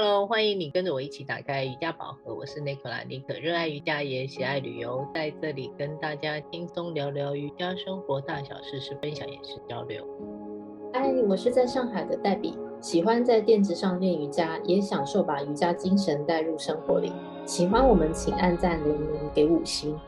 [0.00, 2.32] Hello，欢迎你跟着我一起打开瑜伽宝盒。
[2.32, 10.06] 我是 Nicola，妮可，热爱瑜伽也喜爱旅游，在这里跟大家轻松聊聊瑜伽生活大小事，是分享也是交流。
[10.94, 17.12] 嗨，我是在上海的黛比，喜欢在垫子上练瑜伽，也享受把瑜伽精神带入生活里。
[17.44, 19.98] 喜欢我们请按赞留言给五星。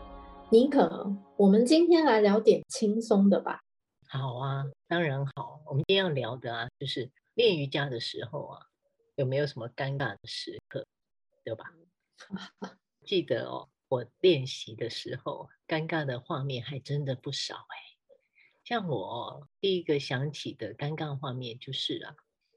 [0.50, 3.58] 妮可，我们今天来聊点轻松的吧。
[4.08, 5.58] 好啊，当然好。
[5.66, 8.69] 我们今天要聊的啊，就是练瑜伽的时候啊。
[9.20, 10.86] 有没有什么尴尬的时刻，
[11.44, 11.66] 对吧？
[13.04, 17.76] 记得哦，我练习的时候，尴尬的画面还真的不少哎。
[18.64, 22.16] 像我第一个想起的尴尬画面就是啊，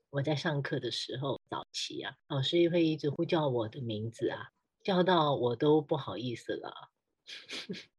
[0.09, 4.51] 我在上课的时候，早期啊，老师会一直呼叫我的名字啊，
[4.83, 6.91] 叫到我都不好意思了。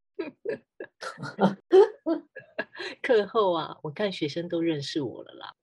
[3.02, 5.54] 课后啊，我看学生都认识我了啦。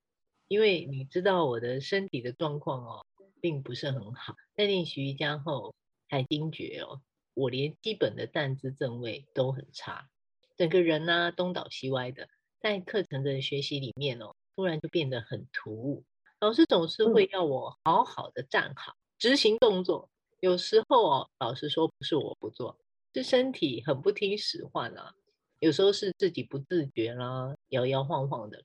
[0.52, 3.06] 因为你知道我的身体的状况哦，
[3.40, 4.36] 并不是很好。
[4.54, 5.74] 在练习瑜伽后，
[6.10, 7.02] 才惊觉哦，
[7.34, 10.10] 我连基本的站姿正位都很差，
[10.58, 12.28] 整个人呢、啊、东倒西歪的。
[12.60, 16.04] 在课程的学习里面哦，突然就变得很突兀。
[16.42, 20.10] 老师总是会要我好好的站好，执行动作。
[20.42, 22.78] 有时候哦，老师说不是我不做，
[23.14, 25.16] 是身体很不听使唤啊。
[25.60, 28.62] 有时候是自己不自觉啦，摇摇晃晃的。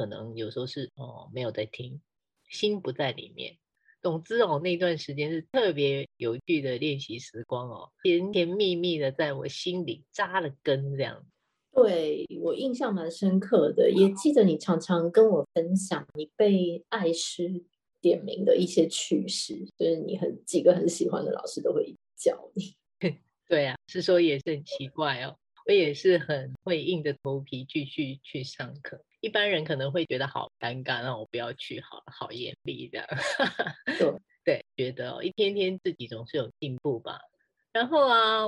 [0.00, 2.00] 可能有时候是哦，没有在听，
[2.48, 3.58] 心不在里面。
[4.00, 11.22] 总之哦，那段时间是特别有趣的练习时光哦，甜甜蜜蜜的在我心里扎了根，这样。
[11.74, 17.62] 对，我印象蛮深刻的，也记得你常常跟我分享你被爱师
[18.00, 22.74] 点名的一些趣事，就是你很几个很喜欢的老师都会教你。
[23.46, 29.04] 对啊，是说也是很奇怪哦，我也是很会硬着头皮继续去上课。
[29.20, 33.06] 一般人可能会觉得好尴尬，让我不要去好了，好严厉的。
[34.44, 37.20] 对，觉得哦，一天天自己总是有进步吧。
[37.72, 38.46] 然后啊，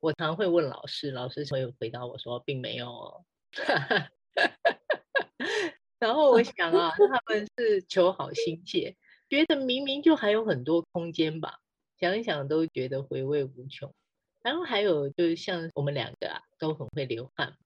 [0.00, 3.24] 我常会问老师，老师会回答我说，并没有哦。
[5.98, 8.94] 然后我想啊，他们是求好心切，
[9.28, 11.58] 觉得明明就还有很多空间吧，
[11.98, 13.92] 想一想都觉得回味无穷。
[14.42, 17.56] 然后还有就是像我们两个啊，都很会流汗。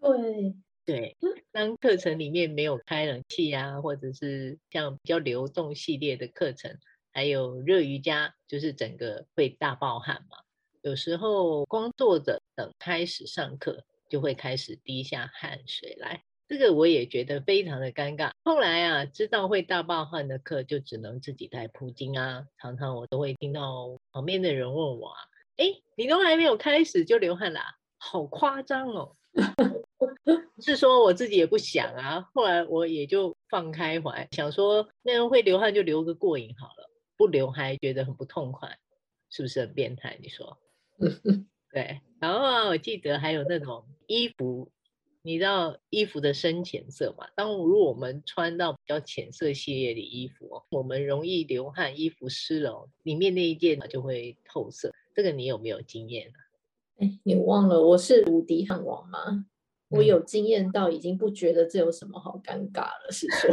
[0.00, 0.56] 对。
[0.86, 1.16] 对，
[1.52, 6.78] 当课程里面没有开冷气啊，或者是像比较流动系列的课程，
[7.12, 10.38] 还有热瑜伽，就是整个会大爆汗嘛。
[10.82, 18.30] 有时候光坐着等开始上课，就会开始滴下汗水来，这个我也觉得非常的尴尬。
[18.44, 22.46] 后来啊，知道会大爆汗的课，就只能自己带铺巾啊。
[22.60, 25.18] 常常我都会听到旁边的人问我啊
[25.58, 25.66] ：“哎，
[25.96, 27.76] 你都还没有开始就流汗啦？
[27.98, 29.16] 好夸张哦！”
[30.60, 38.76] 是说我自己也不想啊，后来我也就放开怀，想说那人会流汗就流个过瘾好了，不流还觉得很不痛快，
[39.30, 40.18] 是不是很变态？
[40.20, 40.58] 你说？
[41.72, 42.00] 对。
[42.20, 44.72] 然后啊，我记得还有那种衣服，
[45.22, 47.28] 你知道衣服的深浅色嘛？
[47.36, 54.92] 当如果我们穿到比较浅色系列的衣服，我们容易流汗，衣服湿了，里面那一件就会透色。
[55.14, 56.38] 这个你有没有经验啊？
[56.98, 59.46] 哎，你忘了我是无敌汗王吗？
[59.88, 63.50] 我有经验到已经不觉得这有什么好尴尬了，是说，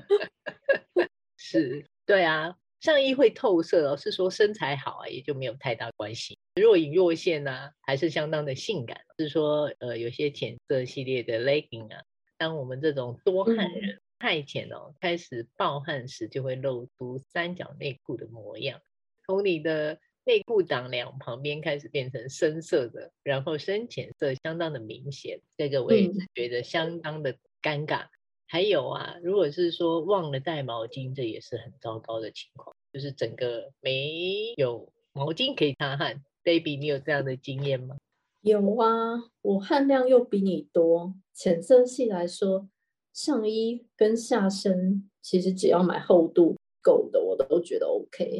[1.38, 6.38] 是，对啊，上衣会透色哦，是说身材好啊，也就没有太大关系。
[6.54, 9.00] 若隐若现呢、啊，还是相当的性感。
[9.18, 12.02] 是说，呃，有些浅色系列的 legging 啊，
[12.36, 18.80] 当我们这种多汗人、嗯、太浅哦，开始暴汗时，就会露出三角内裤的模样，
[19.26, 19.98] 从你的。
[20.30, 28.04] 内裤裆两旁边开始变成深色的，然后深浅色相当的明显，这个我也是觉得相当的尴尬。
[28.04, 28.08] 嗯、
[28.46, 36.22] 还有啊，如果是说忘了带毛巾，这也是很糟糕的情况，就是整个没有毛巾可以擦汗。
[36.44, 37.96] Baby，你有这样的经验吗？
[38.42, 41.12] 有啊，我汗量又比你多。
[41.34, 42.68] 浅色系来说，
[43.12, 48.38] 上衣跟下身其实只要买厚度够的，我都觉得 OK。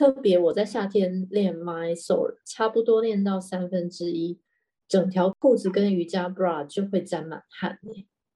[0.00, 4.40] 特别我在夏天练 Mysore，差不多练到三分之一，
[4.88, 7.78] 整条裤子跟瑜伽 bra 就会沾满汗，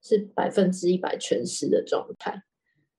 [0.03, 2.43] 是百分之一百全湿的状态。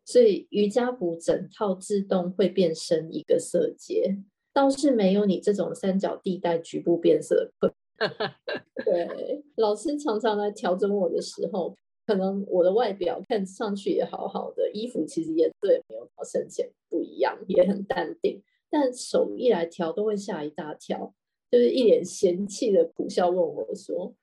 [0.03, 4.17] 所以瑜伽服整套自动会变深一个色阶，
[4.51, 7.51] 倒是没有你这种三角地带局部变色。
[8.83, 11.77] 对，老师常常来调整我的时候，
[12.07, 18.41] 可能我的外表看上去也好好的，衣服其实颜色也没有好深浅不一样，也很淡定。
[18.77, 21.13] 但手一来调，都会吓一大跳，
[21.49, 24.13] 就是一脸嫌弃的苦笑问我说：“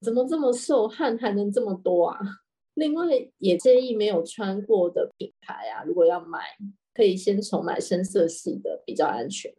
[0.00, 2.20] 怎么这么瘦，汗还能这么多啊？”
[2.74, 3.04] 另外
[3.38, 6.38] 也建议没有穿过的品牌啊，如果要买，
[6.94, 9.52] 可以先从买深色系的比较安全，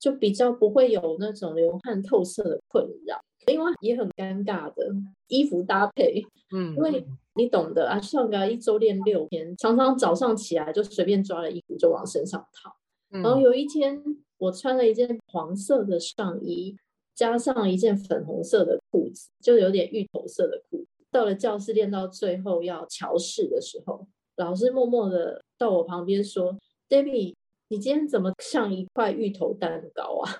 [0.00, 3.20] 就比较不会有那种流汗透色的困扰。
[3.46, 4.92] 另外也很尴尬的
[5.28, 7.06] 衣服搭配，嗯，因为
[7.36, 12.74] 你懂得啊，像个一周练六天，常常早上起来就随便抓了衣服就往身上套。
[13.14, 14.02] 嗯、然后有一天
[14.38, 16.76] 我穿了一件黄色的上衣，
[17.14, 20.86] 加上一件粉红色的裤子，就有点芋头色的裤子。
[21.10, 24.06] 到了教室练到最后要桥式的时候，
[24.36, 26.58] 老师默默的到我旁边说
[26.88, 27.34] ：“Debbie，
[27.68, 30.32] 你今天怎么像一块芋头蛋糕啊？”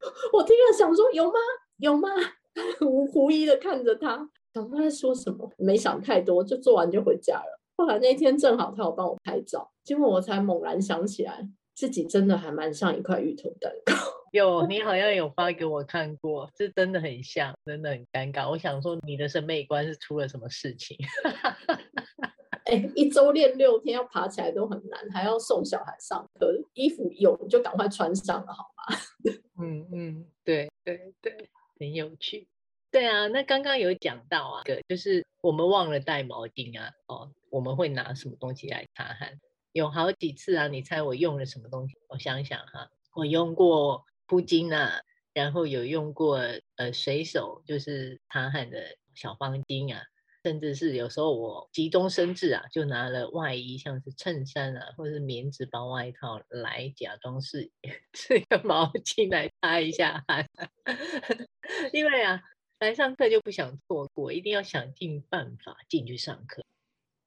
[0.34, 1.38] 我听了想说：“有吗？
[1.78, 2.08] 有吗？”
[2.80, 7.60] 我狐疑的看着他，想他在说什么，没想太多，就做完就回家了。
[7.78, 11.48] 后来那天正好他有帮我拍照，结果我才猛然想起来，
[11.80, 13.94] 自己真的还蛮像一块芋头蛋糕。
[14.32, 18.50] 有，你好像有发给我看过，这真的很像，真的很尴尬。
[18.50, 20.94] 我想说，你的审美观是出了什么事情？
[22.68, 28.98] 哎、欸，一周练六天，要爬起来都很难，还要送小孩上课，衣服有你就赶快穿上了，好吗？
[29.58, 31.48] 嗯嗯，对对对。
[31.78, 32.46] 很有趣，
[32.90, 39.40] 对啊，那刚刚有讲到啊，个就是我们忘了带毛巾啊，哦，我们会拿什么东西来擦汗？
[39.72, 41.96] 有好几次啊，你猜我用了什么东西？
[42.08, 45.00] 我想想哈，我用过布巾啊，
[45.32, 46.40] 然后有用过
[46.76, 50.02] 呃水手就是擦汗的小方巾啊。
[50.42, 57.70] 甚至是有时候我急中生智啊，就拿了外衣，像是衬衫啊，或是棉质薄外套来假装是
[58.16, 60.48] 是个毛巾来擦一下汗。
[61.92, 62.40] 因为啊，
[62.80, 66.64] 来上课就不想错过，一定要想尽办法进去上课。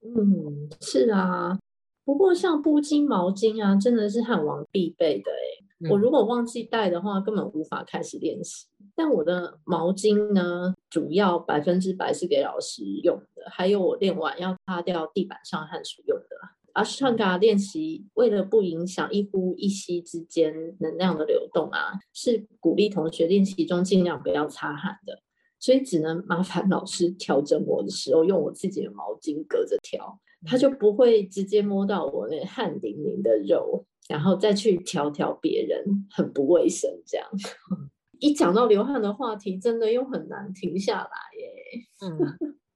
[0.01, 1.59] 嗯，是啊。
[2.05, 5.89] 不过像布巾、毛巾啊，真的是汉王必备的哎。
[5.89, 8.67] 我如果忘记带的话，根本无法开始练习。
[8.95, 16.25] 但我的毛巾呢，主要百分之百是给老师用的，还有我练完要擦掉地板上汗水用的。
[16.73, 25.19] 阿斯汤加练习为了不影响一呼一吸之间能量的流动啊，是鼓励同学练习中尽量不要擦汗的，
[25.63, 33.85] 所以只能麻烦老师调整我的时候用我自己的毛巾隔着调，他就不会直接摸到我那汗淋淋的肉。
[34.09, 35.81] 然后再去调调别人，
[36.11, 36.91] 很不卫生。
[37.05, 37.25] 这样
[38.19, 41.81] 一讲到流汗的话题，真的又很难停下来耶。
[42.01, 42.19] 嗯，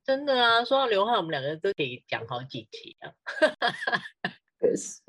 [0.06, 3.12] 真的啊，说到流汗，我们两个人都可以讲好几期啊。
[4.57, 5.01] 可是，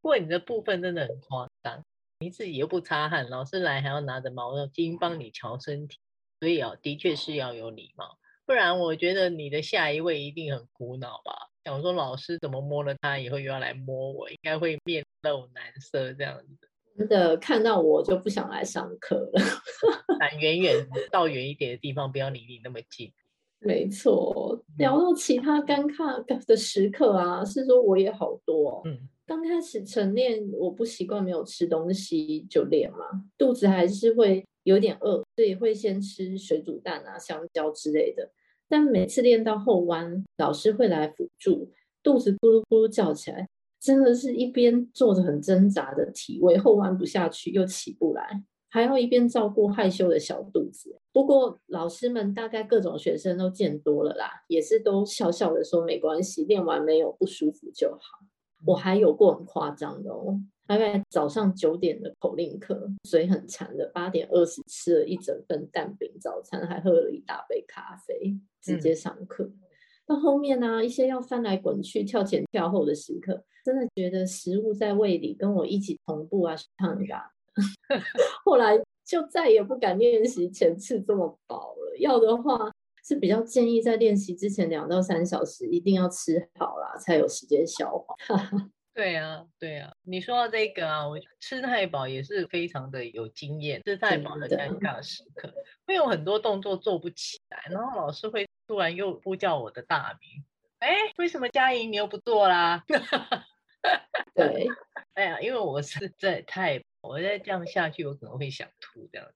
[0.00, 1.84] 不过你的部分真的很夸张，
[2.20, 5.98] 你自己又不擦汗，老师来还要拿着毛巾帮你调身体，
[6.40, 11.32] 所以啊，的确是要有礼貌，不然我觉得你的下一位一定很苦恼吧。
[11.64, 16.68] 想说老师怎么摸了他以后又要来摸我，应该会面露难色这样子。
[16.96, 19.40] 真的看到我就不想来上课了。
[20.40, 20.74] 远远
[21.12, 23.12] 到远一点的地方，不要离你那么近。
[23.60, 28.82] 没错，聊到其他尴尬的时刻啊，是说我也好多。
[28.84, 32.98] 嗯，刚开始晨练，我不习惯没有吃东西就练嘛，
[33.36, 38.30] 肚子还是会有点饿，所以会先吃水煮蛋啊、香蕉之类的。
[38.70, 41.70] 但每次练到后弯，老师会来辅助，
[42.02, 43.46] 肚子咕噜咕噜叫起来，
[43.78, 50.98] 真的是一边做着很挣扎的体位，后弯不下去又起不来，还要一边照顾害羞的小肚子。
[51.12, 58.26] 不过老师们大概各种学生都见多了啦，也是都笑笑的说没关系，练完没有不舒服就好。
[58.64, 60.40] 我还有过很夸张的哦。
[60.66, 69.44] 大概早上九点的口令课，嘴很馋的，八点二十吃了一整份蛋饼早餐，还喝了一大杯咖啡，直接上课。
[69.44, 69.60] 嗯、
[70.06, 77.32] 到后面呢、啊，一些要翻来滚去、跳前跳后的时刻，真的觉得食物在胃里跟我一起同步啊，烫嘎。
[78.44, 81.96] 后来就再也不敢练习前次这么饱了。
[81.98, 82.70] 要的话，
[83.08, 88.14] 是比较建议在练习之前两到三小时一定要吃好啦，才有时间消化。
[88.92, 95.50] 对啊，对啊，你说到这个啊，我吃太饱也是非常的有经验，吃太饱的尴尬时刻，
[95.86, 100.44] 会有很多动作做不起来，然后老师会突然又呼叫我的大名，
[100.80, 102.84] 哎，为什么佳莹你又不做啦？
[104.34, 104.68] 对，
[105.14, 109.26] 哎呀，因为我实在太，我再这样下去，我可能会想吐，这样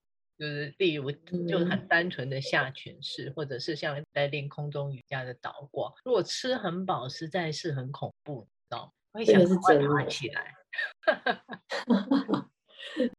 [0.42, 1.08] 就是例如
[1.46, 9.24] 就很单纯的下犬式，嗯、或者是像在练空中瑜伽的倒挂，如果吃很饱，实在是很恐怖，你知道吗？
[9.24, 10.52] 这个是真的起来，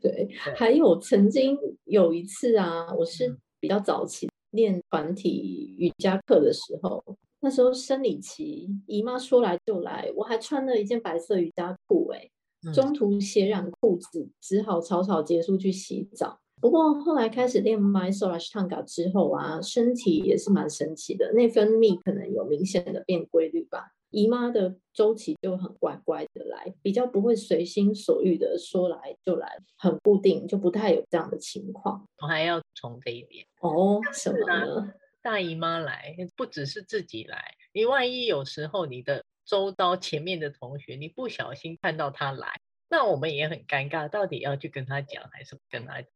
[0.01, 0.27] 对，
[0.57, 7.01] 还有曾经有一次啊，我是比较早期练团体瑜伽课的时候，
[7.39, 12.29] 那时候生理期，姨妈说来就来，我还穿了一件白色瑜伽裤，哎，
[12.73, 16.41] 中途血染裤子，只好草草结束去洗澡。
[16.63, 23.91] 不过后来开始练 Mysore Ashtanga 之后啊，身体也是蛮神奇的，内分泌可能有明显的变规律吧。
[24.11, 32.07] 姨妈的周期就很乖乖的来，比较不会随心所欲的说来就来，很固定，就不太有这样的情况。
[32.21, 34.93] 我还要从这一点哦，什么呢？
[35.21, 42.47] 大姨妈来不只是自己来，你万一有时候你的周遭前面的同学，你不小心看到他来，
[42.89, 46.09] 那我们也很尴尬，到底要去跟他讲还是不跟他讲？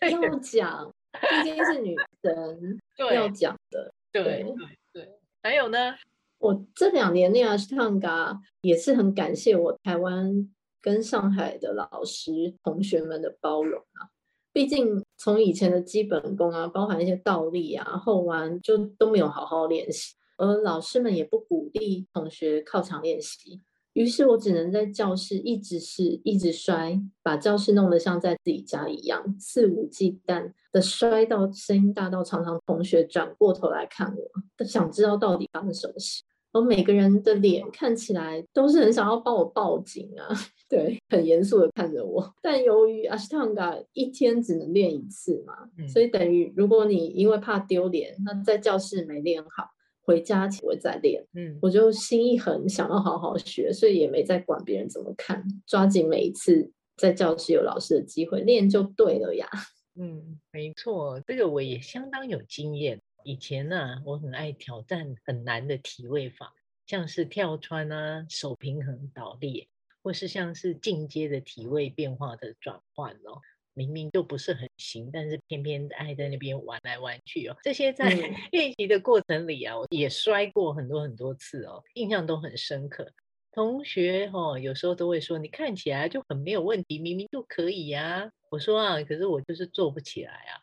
[0.10, 2.78] 要讲，毕竟是女神，
[3.14, 3.92] 要讲的。
[4.12, 4.44] 对对
[4.92, 5.08] 对，
[5.42, 5.94] 还有呢，
[6.38, 10.48] 我这两年练阿斯汤嘎也是很感谢我台湾
[10.80, 14.08] 跟上海的老师同学们的包容啊。
[14.52, 23.60] 毕竟从以前的基本功啊，包含一些倒立啊、后弯，就都没有好好练习，而老师们也不鼓励同学靠墙练习，
[23.94, 36.22] 于是我只能在教室一直试、一直摔，把教室弄得像在自己家一样，肆无忌惮的摔到声音大到常常同学转过头来看我，都想知道到底发生什么事。
[36.52, 40.28] 而每个人的脸看起来都是很想要帮我报警啊，
[40.70, 42.32] 对，很严肃的看着我。
[42.40, 49.68] 但由于阿斯汤加一天只能练一次嘛，嗯、所以等于如果你因为怕丢脸，那在教室没练好，
[50.04, 51.26] 回家才会再练。
[51.32, 59.48] 嗯，我就心一横，想要好好学，所以也没再管别人怎么看，抓紧每一次在教室有老师的机会练就对了呀。
[59.96, 63.00] 嗯，没错，这个我也相当有经验。
[63.24, 66.52] 以前呢、啊，我很爱挑战很难的体位法，
[66.86, 69.68] 像是跳穿啊、手平衡倒立，
[70.02, 73.40] 或是像是进阶的体位变化的转换哦。
[73.74, 77.56] 明明就不是很行，但是偏偏爱在那边玩来玩去哦。
[77.62, 78.08] 这些在
[78.52, 83.12] 练习的过程里啊，我也摔过很多很多次哦，印象都很深刻。
[83.52, 88.30] 同学哦，有时候都会说，你看起来就很没有问题，明明就可以呀、啊。
[88.50, 90.58] 我说啊，可是我就是做不起来啊。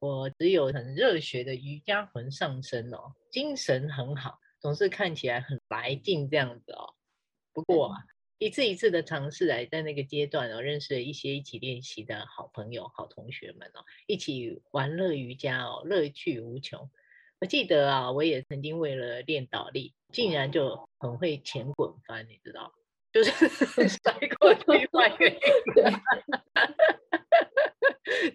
[0.00, 6.92] 我只有很热血的瑜伽魂上身哦，精神很好，总是看起来很来劲这样子哦。
[7.52, 7.98] 不过啊，
[8.42, 16.90] 一次一次的尝试来，在那个阶段哦，认识了一些一起练习的好朋友、好同学们哦，一起玩乐瑜伽哦，乐趣无穷。
[17.40, 22.72] 我记得啊，我也曾经为了练倒立，竟然就很会前滚翻，你知道，
[23.12, 23.30] 就是
[24.02, 25.92] 摔过去换个对。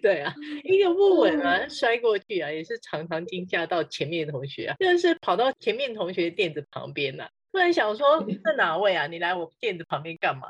[0.00, 0.34] 对啊，
[0.64, 9.08] 一个不稳啊，摔过去啊，也是常常惊吓到前面同学啊，就是跑到前面同学垫子旁边呐、啊，突然想说，是哪位啊？
[9.08, 10.46] 你来我店子旁边干嘛？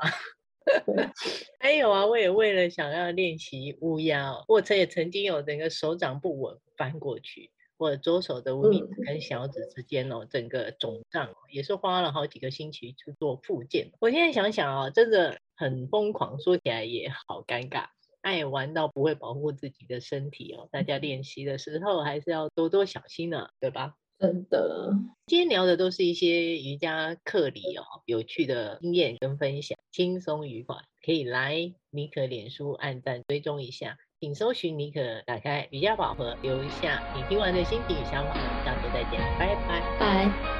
[1.59, 13.89] 还有啊，我也为了想要练习乌鸦，我曾也曾经有整个手掌不稳翻过去，我左手的无名指跟小指之间哦，整个肿胀，也是花了好几个星期去做复健。
[13.99, 17.85] 我现在想想啊，真的很疯狂，说起来也好尴尬。
[18.21, 23.95] 爱玩到不会保护自己的身体哦，大家练习的时候还是要多多小心呢，对吧？
[24.19, 24.93] 真的，
[25.27, 38.33] 今天聊的都是一些瑜伽课里哦有趣的经验跟分享，轻松愉快，可以来妮可脸书按赞追踪一下，请搜寻妮可，打开瑜伽宝盒，留下你听完的心情与想法，
[38.65, 40.58] 下次再见，拜拜，拜。